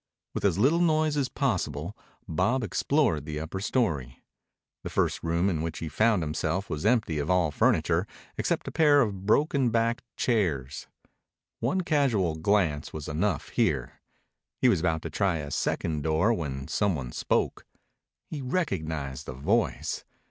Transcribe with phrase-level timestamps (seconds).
[0.33, 1.95] With as little noise as possible
[2.27, 4.23] Bob explored the upper story.
[4.81, 8.71] The first room in which he found himself was empty of all furniture except a
[8.71, 10.87] pair of broken backed chairs.
[11.59, 14.01] One casual glance was enough here.
[14.57, 17.67] He was about to try a second door when some one spoke.
[18.25, 20.03] He recognized the voice.